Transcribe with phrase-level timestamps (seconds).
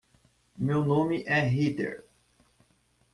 [0.57, 2.03] Meu nome é Heather.